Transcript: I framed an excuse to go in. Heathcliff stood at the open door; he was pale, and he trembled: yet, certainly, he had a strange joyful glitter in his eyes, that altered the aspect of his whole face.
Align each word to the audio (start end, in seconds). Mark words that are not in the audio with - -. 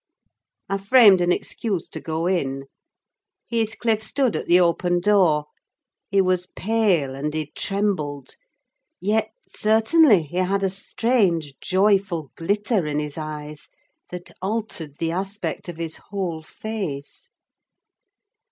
I 0.67 0.79
framed 0.79 1.21
an 1.21 1.31
excuse 1.31 1.87
to 1.89 1.99
go 2.01 2.25
in. 2.25 2.63
Heathcliff 3.51 4.01
stood 4.01 4.35
at 4.35 4.47
the 4.47 4.59
open 4.59 4.99
door; 4.99 5.45
he 6.09 6.21
was 6.21 6.47
pale, 6.55 7.13
and 7.13 7.31
he 7.31 7.51
trembled: 7.53 8.35
yet, 8.99 9.31
certainly, 9.47 10.23
he 10.23 10.37
had 10.37 10.63
a 10.63 10.69
strange 10.69 11.53
joyful 11.61 12.31
glitter 12.35 12.87
in 12.87 12.97
his 12.97 13.15
eyes, 13.15 13.69
that 14.09 14.31
altered 14.41 14.97
the 14.97 15.11
aspect 15.11 15.69
of 15.69 15.77
his 15.77 15.97
whole 16.09 16.41
face. 16.41 17.29